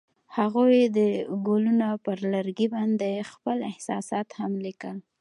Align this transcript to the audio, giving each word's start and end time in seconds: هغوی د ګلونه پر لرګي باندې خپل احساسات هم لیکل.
هغوی 0.37 0.77
د 0.97 0.99
ګلونه 1.47 1.87
پر 2.05 2.17
لرګي 2.33 2.67
باندې 2.75 3.27
خپل 3.31 3.57
احساسات 3.71 4.27
هم 4.39 4.53
لیکل. 4.65 4.95